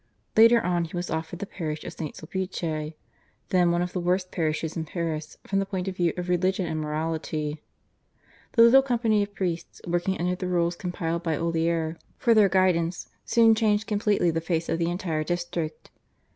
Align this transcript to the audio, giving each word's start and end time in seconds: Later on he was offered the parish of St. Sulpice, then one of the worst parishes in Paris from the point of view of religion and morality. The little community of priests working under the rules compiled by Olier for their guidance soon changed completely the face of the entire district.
Later 0.35 0.59
on 0.59 0.85
he 0.85 0.97
was 0.97 1.11
offered 1.11 1.37
the 1.37 1.45
parish 1.45 1.83
of 1.83 1.93
St. 1.93 2.15
Sulpice, 2.15 2.93
then 3.49 3.69
one 3.69 3.83
of 3.83 3.93
the 3.93 3.99
worst 3.99 4.31
parishes 4.31 4.75
in 4.75 4.83
Paris 4.85 5.37
from 5.45 5.59
the 5.59 5.65
point 5.67 5.87
of 5.87 5.95
view 5.95 6.11
of 6.17 6.27
religion 6.27 6.65
and 6.65 6.79
morality. 6.81 7.61
The 8.53 8.63
little 8.63 8.81
community 8.81 9.21
of 9.21 9.35
priests 9.35 9.79
working 9.85 10.17
under 10.19 10.33
the 10.33 10.47
rules 10.47 10.75
compiled 10.75 11.21
by 11.21 11.37
Olier 11.37 11.97
for 12.17 12.33
their 12.33 12.49
guidance 12.49 13.11
soon 13.25 13.53
changed 13.53 13.85
completely 13.85 14.31
the 14.31 14.41
face 14.41 14.69
of 14.69 14.79
the 14.79 14.89
entire 14.89 15.23
district. 15.23 15.91